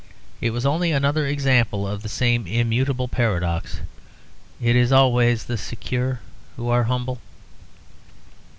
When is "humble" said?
6.85-7.21